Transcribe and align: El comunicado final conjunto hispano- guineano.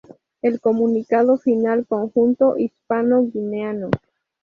El 0.41 0.59
comunicado 0.59 1.37
final 1.37 1.85
conjunto 1.85 2.55
hispano- 2.57 3.27
guineano. 3.31 3.91